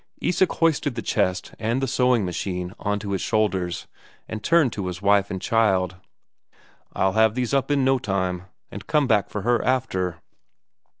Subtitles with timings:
[0.19, 3.85] Isak hoisted the chest and the sewing machine on to his shoulders,
[4.27, 5.97] and turned to his wife and child:
[6.93, 10.19] "I'll have these up in no time, and come back for her after."